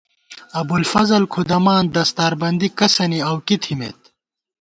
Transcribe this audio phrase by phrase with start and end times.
[0.59, 3.99] ابُوالفضل کُھدَمان دستاربندی کسَنی اؤ کی تھِمېت